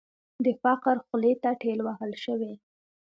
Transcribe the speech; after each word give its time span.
د 0.43 0.45
فقر 0.61 0.95
خولې 1.05 1.33
ته 1.43 1.49
ټېل 1.61 1.79
وهل 1.87 2.11
شوې. 2.23 2.53